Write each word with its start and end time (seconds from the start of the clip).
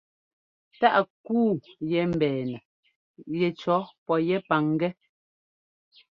Taʼ 0.79 0.97
kúu 1.25 1.51
yɛ́ 1.91 2.03
mbɛɛnɛ 2.13 2.57
yɛcʉɔ 3.39 3.77
pɔ 4.05 4.13
yɛ́ 4.27 4.43
pangɛ́. 4.47 4.89